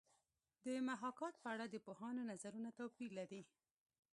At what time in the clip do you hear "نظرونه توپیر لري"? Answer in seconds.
2.31-3.43